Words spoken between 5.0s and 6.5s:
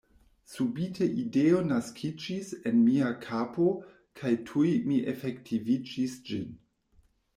efektivigis ĝin.